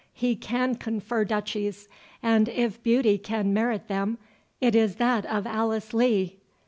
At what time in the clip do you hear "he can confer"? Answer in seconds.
0.13-1.23